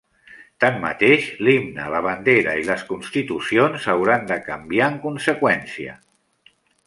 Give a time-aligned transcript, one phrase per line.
[0.63, 5.97] Tanmateix, l'himne, la bandera i les constitucions hauran de canviar en conseqüència.